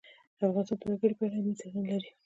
[0.47, 2.09] افغانستان د وګړي په اړه علمي څېړنې لري.